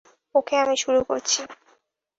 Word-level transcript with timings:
ওকে, 0.35 0.55
আমি 0.63 0.75
শুরু 0.83 0.99
করছি! 1.03 1.39